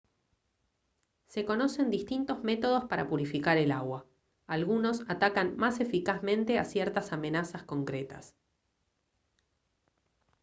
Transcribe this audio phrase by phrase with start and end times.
[1.27, 4.03] se conocen distintos métodos para purificar el agua
[4.47, 8.33] algunos atacan más eficazmente a ciertas amenazas concretas